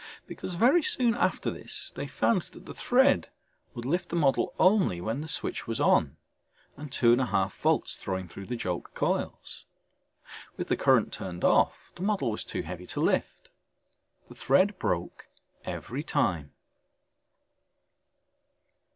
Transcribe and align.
Because 0.25 0.55
very 0.55 0.81
soon 0.81 1.13
after 1.13 1.51
this 1.51 1.91
they 1.93 2.07
found 2.07 2.41
that 2.53 2.65
the 2.65 2.73
thread 2.73 3.29
would 3.75 3.85
lift 3.85 4.09
the 4.09 4.15
model 4.15 4.55
only 4.59 4.99
when 4.99 5.21
the 5.21 5.27
switch 5.27 5.67
was 5.67 5.79
on 5.79 6.17
and 6.75 6.91
two 6.91 7.11
and 7.11 7.21
a 7.21 7.27
half 7.27 7.55
volts 7.59 7.93
flowing 7.93 8.27
through 8.27 8.47
the 8.47 8.55
joke 8.55 8.95
coils. 8.95 9.67
With 10.57 10.69
the 10.69 10.75
current 10.75 11.13
turned 11.13 11.43
off 11.43 11.91
the 11.93 12.01
model 12.01 12.31
was 12.31 12.43
too 12.43 12.63
heavy 12.63 12.87
to 12.87 12.99
lift. 12.99 13.51
The 14.27 14.33
thread 14.33 14.79
broke 14.79 15.27
every 15.65 16.01
time. 16.03 16.51